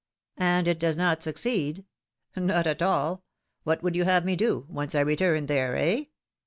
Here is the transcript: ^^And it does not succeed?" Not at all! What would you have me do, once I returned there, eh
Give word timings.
^^And 0.39 0.65
it 0.65 0.79
does 0.79 0.97
not 0.97 1.21
succeed?" 1.21 1.85
Not 2.35 2.65
at 2.65 2.81
all! 2.81 3.23
What 3.65 3.83
would 3.83 3.95
you 3.95 4.05
have 4.05 4.25
me 4.25 4.35
do, 4.35 4.65
once 4.67 4.95
I 4.95 5.01
returned 5.01 5.47
there, 5.47 5.75
eh 5.77 6.05